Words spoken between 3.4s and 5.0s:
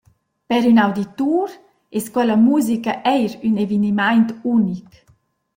ün evenimaint unic.